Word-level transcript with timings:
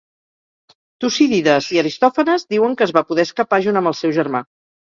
Tucídides 1.03 1.69
i 1.77 1.79
Aristòfanes 1.83 2.47
diuen 2.57 2.73
que 2.81 2.89
es 2.89 2.97
va 2.99 3.07
poder 3.13 3.29
escapar 3.31 3.63
junt 3.67 3.81
amb 3.83 3.93
el 3.93 3.99
seu 4.03 4.19
germà. 4.21 4.47